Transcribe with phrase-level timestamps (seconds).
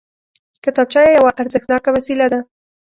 [0.63, 2.39] کتابچه یوه ارزښتناکه وسیله ده